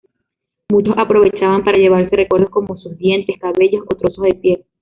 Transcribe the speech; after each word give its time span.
Muchos 0.71 0.95
aprovechaban 0.97 1.63
para 1.63 1.79
llevarse 1.79 2.15
recuerdos 2.15 2.49
como 2.49 2.75
sus 2.75 2.97
dientes, 2.97 3.37
cabellos 3.39 3.83
o 3.85 3.95
trozos 3.95 4.23
de 4.25 4.33
piel. 4.33 4.65